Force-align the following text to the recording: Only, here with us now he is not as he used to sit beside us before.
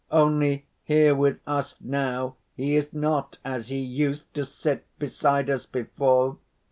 Only, 0.09 0.65
here 0.83 1.13
with 1.13 1.41
us 1.45 1.79
now 1.79 2.35
he 2.55 2.75
is 2.75 2.91
not 2.91 3.37
as 3.45 3.67
he 3.67 3.77
used 3.77 4.33
to 4.33 4.43
sit 4.45 4.83
beside 4.97 5.47
us 5.47 5.67
before. 5.67 6.37